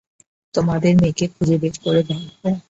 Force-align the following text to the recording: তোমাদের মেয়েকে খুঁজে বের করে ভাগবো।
তোমাদের 0.53 0.93
মেয়েকে 0.97 1.25
খুঁজে 1.27 1.55
বের 1.57 1.75
করে 1.83 2.01
ভাগবো। 2.09 2.49